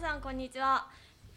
[0.00, 0.86] さんこんにちは。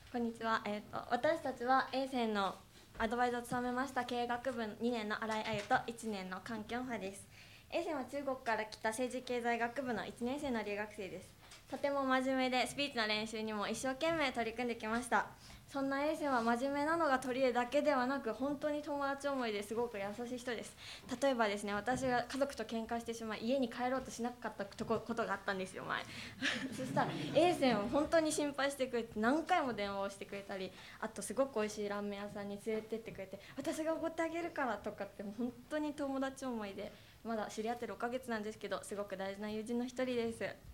[0.09, 2.55] こんにちは、えーと、私たちは A 線の
[2.97, 7.27] アドバイザーを務めました経営学部2年の新井あゆと1年の環境派です。
[7.69, 11.29] A 線は中国から来た政治経済学部の1年生の留学生です。
[11.69, 15.27] とても真面目でスピーチの練習にも一生懸命取り組んできました。
[15.73, 20.77] そんな A 線は真面目なのが取り柄だけではなく本当に友達思いですごく優しい人です。
[21.19, 26.03] 例えばですね私が家族と喧嘩してしまい家に帰ろうとしなかったとこことがあったんですよ前。
[26.77, 36.91] そしたら A 線を本当に心配してくれて何回も電話をしてくれたりあとすごく美味しいラーメン屋さんに連れてってくれて私がおごってあげるからとかって本当に友達思いで
[37.23, 40.72] まだ知り合って6ヶ月なんですけどすごく大事な友人の一人です。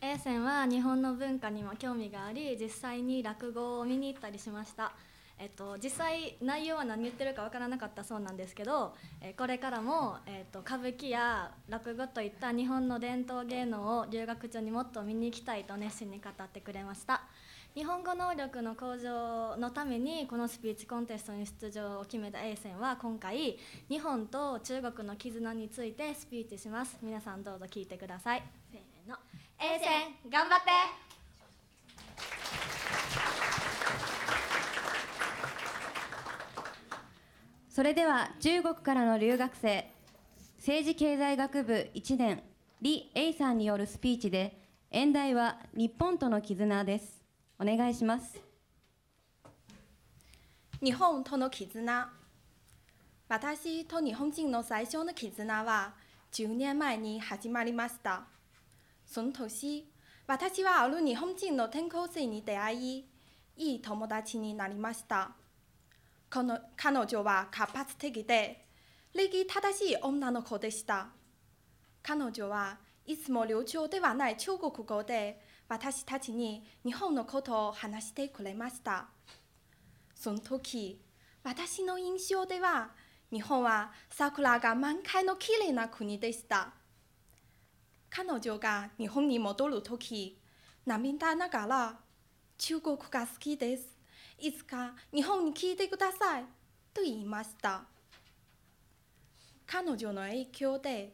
[0.00, 4.92] A 線は日本の文化にも興味があり実際に落語を見に行ったりしました、
[5.38, 17.22] えっと、実際内容は何言ってるか分からなかったそうなんですけど、えこれからも、えっと、歌舞伎や落語といった日本の伝統芸能を留学中にもっと見に行きたいと熱心に語ってくれました。
[17.74, 26.96] 日本語能力の向上のためにこのスピーチコンテストに出場を決めた A 線は今回日本と中国の絆についてスピーチします。
[27.02, 28.63] 皆さんどうぞ聞いてください。
[29.58, 30.70] A 線頑張って。
[37.68, 39.90] それでは中国からの留学生
[40.58, 42.42] 政治経済学部1年
[42.80, 47.24] 李 A さんによるスピーチで演題は日本との絆です。
[47.58, 48.40] お願いします。
[50.82, 52.12] 日本との絆。
[53.28, 55.94] 私と日本人の最初の絆は
[56.32, 58.24] 10年前に始まりました
[59.14, 59.88] その年、
[60.26, 63.04] 私はある日本人の転校生に出会い、
[63.56, 65.36] いい友達になりました。
[66.28, 68.66] この彼女は活発的で、
[69.14, 71.10] 礼儀正しい女の子でした。
[72.02, 79.06] 彼女はいつも流暢ではない中国語で私たちに日本のことを話してくれました。
[80.16, 81.00] その時、
[81.44, 82.90] 私の印象では
[83.30, 86.72] 日本は桜が満開のきれいな国でした。
[88.16, 90.38] 彼女が日本に戻るとき、
[90.86, 91.98] 涙ながら、
[92.56, 93.88] 中国が好きです。
[94.38, 96.44] いつか日本に来てください。
[96.94, 97.82] と言いました。
[99.66, 101.12] 彼女の影響で、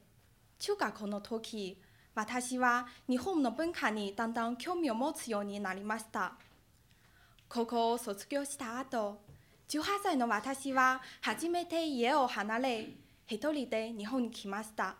[0.58, 1.80] 中学校の時、
[2.14, 6.34] 私は日本の文化にだんだん興味を持つようになりました。
[7.48, 9.22] 高校を卒業した後、
[9.70, 12.88] 18歳の私は初めて家を離れ、
[13.26, 14.96] 一人で日本に来ました。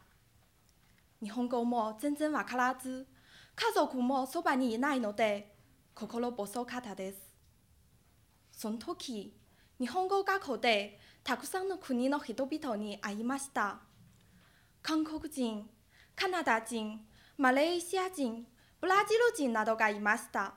[1.23, 3.07] 日本語も全然わからず、
[3.55, 5.55] 家族もそばにいないので、
[5.95, 7.19] 心細かったです。
[8.53, 9.35] その時、
[9.79, 13.81] 日本語学校でたくさんの国の人々に会いました。
[14.83, 15.69] 韓国人、
[16.17, 17.01] カナダ人、
[17.37, 18.47] マレーシア人、
[18.81, 20.55] ブラジル人などがいました。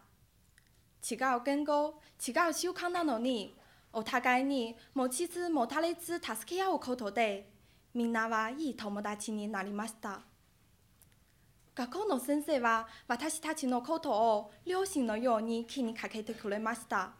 [1.10, 3.54] 違う言語、違う習慣なのに、
[3.92, 7.52] お互いに持ちつ持たれず助け合うことで、
[7.94, 10.33] みんなはいい友達になりました。
[11.76, 17.12] 学校の先生は私たちのことを両親のように気にかけてくれました。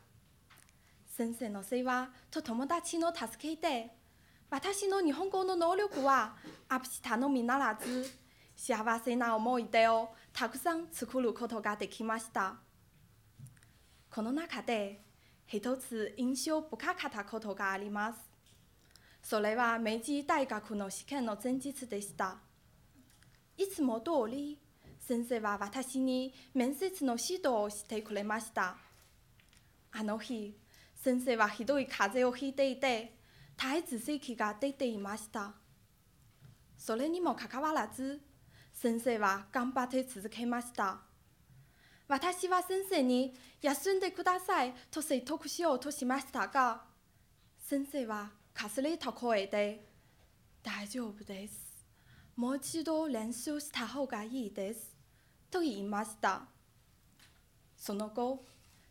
[1.08, 3.92] 先生の世話と友達の助けで、
[4.52, 6.36] 私の日本語の能力は
[6.70, 8.08] アプしたのみならず、
[8.56, 12.54] 幸せな思い出をたくさん作ることができました。
[14.12, 15.02] この中で
[15.48, 18.20] 一つ印象深かったことがあります。
[19.24, 22.38] それは明治大学の試験の前日でした。
[23.58, 24.60] いつも通り、
[25.00, 28.78] 先生は私に面接の指導をしてくれました。
[29.92, 30.58] あの日、
[30.96, 33.14] 先生はひどい風邪をひいていて、
[33.56, 35.54] 体図咳が出ていました。
[36.78, 38.22] それにもかかわらず、
[38.74, 41.02] 先生は頑張って続けました。
[42.08, 46.82] 私は先生に休んでくださいと説得しようとしましたが、
[47.60, 49.86] 先生はかすれた声で、
[50.64, 51.73] 大丈夫です。
[52.36, 54.96] もう一度練習した方がいいです。
[55.52, 56.42] と言いました。
[57.78, 58.44] その後、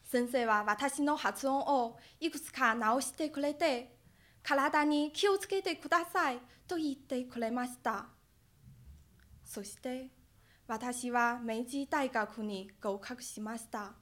[0.04, 3.96] 先生は私の発音をいくつか直してくれて、
[4.42, 8.06] 体に気をつけてくださいと言ってくれました。
[9.44, 10.08] そして、
[10.68, 13.92] 私は明治大学に合格しました。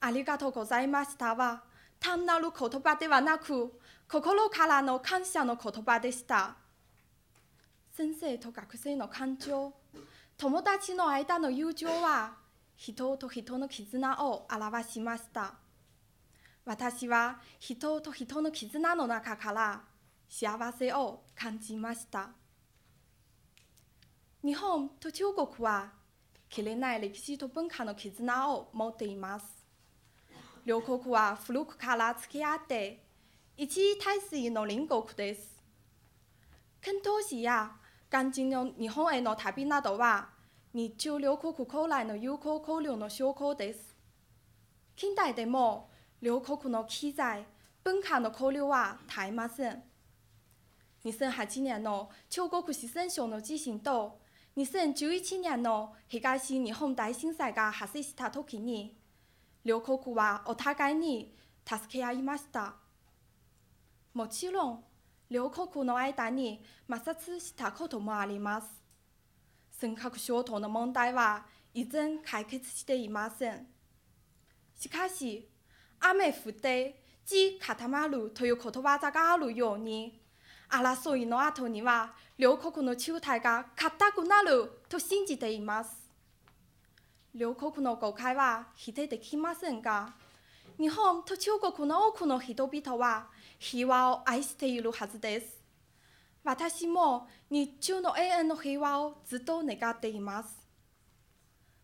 [0.00, 1.64] ありがとうございましたは、
[2.00, 3.78] 単なる言葉ではなく、
[4.08, 6.56] 心からの感謝の言葉でした。
[7.96, 9.72] 先生と学生の感情、
[10.36, 12.34] 友達の間の友情は
[12.76, 15.54] 人と人の絆を表しました。
[16.66, 19.80] 私は人と人の絆の中から
[20.28, 22.28] 幸せを感じました。
[24.44, 25.90] 日本と中国は
[26.50, 29.46] 綺麗ない歴史と文化の絆を持っています。
[30.66, 33.06] 両国は古くから付き合って、
[33.56, 35.56] 一位大水の隣国です。
[36.82, 37.72] 遣唐使や
[38.10, 40.28] 肝心の日本への旅などは、
[40.72, 43.96] 日中両国古来の友好交流の証拠です。
[44.94, 45.90] 近代でも
[46.22, 47.44] 両国の経済、
[47.82, 49.82] 文化の交流は絶えません。
[51.04, 54.18] 2008年の中国四川省の地震と
[54.56, 58.96] 2011年の東日本大震災が発生した時に、
[59.64, 61.34] 両国はお互いに
[61.68, 62.74] 助け合いました。
[64.14, 64.84] もちろん、
[65.30, 68.68] 両国の間に摩擦したこともあります。
[69.72, 71.44] 尖閣諸島の問題は
[71.74, 73.66] 依然解決していません。
[74.74, 75.48] しかし、
[76.00, 80.20] 雨降って地固まるということわざがあるように、
[80.68, 86.06] 争いの後には両国の中台が固くなると信じています。
[87.34, 90.14] 両国の誤解は否定できませんが、
[90.78, 93.28] 日本と中国の多くの人々は
[93.58, 95.58] 平和を愛しているはずです。
[96.44, 100.68] 私も日中の永遠の平和をずっと願っています。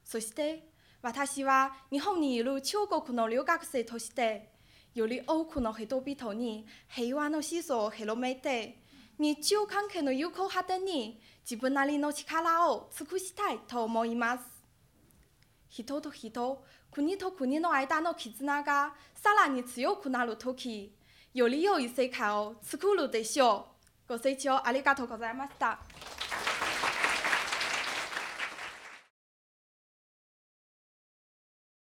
[0.05, 0.69] そして
[1.01, 4.53] 私は日本にいる中国の留学生として、
[4.95, 8.79] より多くの人々に平和の思想を広めて、
[9.19, 14.45] 日中関係の友好発展に自分なりの力を尽くしたいと思います。
[15.71, 16.63] 人と人、
[16.93, 20.93] 国と国の間の絆がさらに強くなるとき、
[21.33, 23.67] より良い世界を作るでしょ
[24.07, 24.13] う。
[24.13, 25.79] ご清聴ありがとうございました。